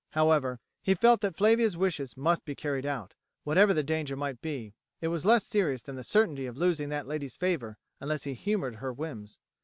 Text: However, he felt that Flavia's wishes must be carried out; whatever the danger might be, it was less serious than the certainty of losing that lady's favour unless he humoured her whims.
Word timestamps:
However, 0.13 0.59
he 0.81 0.95
felt 0.95 1.21
that 1.21 1.35
Flavia's 1.35 1.77
wishes 1.77 2.17
must 2.17 2.43
be 2.43 2.55
carried 2.55 2.87
out; 2.87 3.13
whatever 3.43 3.71
the 3.71 3.83
danger 3.83 4.15
might 4.15 4.41
be, 4.41 4.73
it 4.99 5.09
was 5.09 5.27
less 5.27 5.45
serious 5.45 5.83
than 5.83 5.95
the 5.95 6.03
certainty 6.03 6.47
of 6.47 6.57
losing 6.57 6.89
that 6.89 7.05
lady's 7.05 7.37
favour 7.37 7.77
unless 7.99 8.23
he 8.23 8.33
humoured 8.33 8.77
her 8.77 8.91
whims. 8.91 9.37